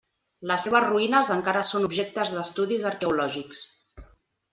[0.51, 3.61] Les seves ruïnes encara són objectes d'estudis arqueològics.